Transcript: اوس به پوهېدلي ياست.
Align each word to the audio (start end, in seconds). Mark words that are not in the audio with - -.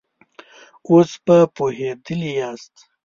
اوس 0.89 1.11
به 1.25 1.37
پوهېدلي 1.55 2.31
ياست. 2.39 2.75